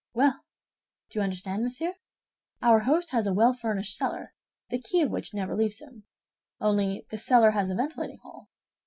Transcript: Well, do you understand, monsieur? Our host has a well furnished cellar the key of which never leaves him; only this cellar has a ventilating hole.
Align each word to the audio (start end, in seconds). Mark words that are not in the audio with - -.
Well, 0.15 0.43
do 1.11 1.19
you 1.19 1.23
understand, 1.23 1.61
monsieur? 1.63 1.93
Our 2.59 2.79
host 2.79 3.11
has 3.11 3.27
a 3.27 3.33
well 3.35 3.53
furnished 3.53 3.95
cellar 3.95 4.33
the 4.71 4.81
key 4.81 5.01
of 5.03 5.11
which 5.11 5.31
never 5.35 5.55
leaves 5.55 5.77
him; 5.79 6.05
only 6.59 7.05
this 7.11 7.23
cellar 7.23 7.51
has 7.51 7.69
a 7.69 7.75
ventilating 7.75 8.17
hole. 8.17 8.47